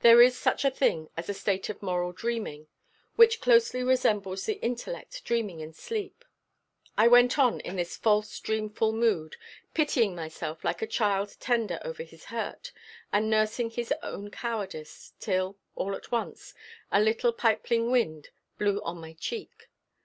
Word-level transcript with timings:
There 0.00 0.20
is 0.20 0.36
such 0.36 0.64
a 0.64 0.70
thing 0.72 1.10
as 1.16 1.28
a 1.28 1.32
state 1.32 1.68
of 1.68 1.80
moral 1.80 2.10
dreaming, 2.10 2.66
which 3.14 3.40
closely 3.40 3.84
resembles 3.84 4.44
the 4.44 4.58
intellectual 4.64 5.22
dreaming 5.24 5.60
in 5.60 5.72
sleep. 5.72 6.24
I 6.98 7.06
went 7.06 7.38
on 7.38 7.60
in 7.60 7.76
this 7.76 7.96
false 7.96 8.36
dreamful 8.40 8.90
mood, 8.90 9.36
pitying 9.72 10.16
myself 10.16 10.64
like 10.64 10.82
a 10.82 10.88
child 10.88 11.36
tender 11.38 11.78
over 11.84 12.02
his 12.02 12.24
hurt 12.24 12.72
and 13.12 13.30
nursing 13.30 13.70
his 13.70 13.94
own 14.02 14.32
cowardice, 14.32 15.12
till, 15.20 15.56
all 15.76 15.94
at 15.94 16.10
once, 16.10 16.52
"a 16.90 17.00
little 17.00 17.32
pipling 17.32 17.92
wind" 17.92 18.30
blew 18.58 18.82
on 18.82 18.98
my 19.00 19.12
cheek. 19.12 19.68